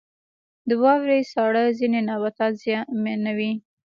•د 0.67 0.69
واورې 0.83 1.19
ساړه 1.31 1.63
ځینې 1.79 1.99
نباتات 2.09 2.53
زیانمنوي. 2.63 3.51